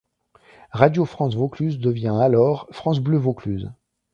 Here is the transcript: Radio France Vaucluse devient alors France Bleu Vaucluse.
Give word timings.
Radio 0.71 1.05
France 1.05 1.35
Vaucluse 1.35 1.77
devient 1.77 2.17
alors 2.19 2.67
France 2.71 2.97
Bleu 2.99 3.17
Vaucluse. 3.19 3.69